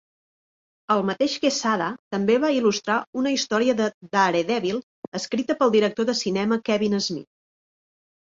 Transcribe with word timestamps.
El 0.93 1.01
mateix 1.07 1.33
Quesada 1.41 1.89
també 2.15 2.37
va 2.45 2.49
il·lustrar 2.59 2.95
una 3.21 3.33
història 3.35 3.75
de 3.81 3.89
"Daredevil" 4.17 4.81
escrita 5.19 5.57
pel 5.61 5.75
director 5.77 6.07
de 6.11 6.15
cinema 6.23 6.57
Kevin 6.71 6.97
Smith. 7.09 7.29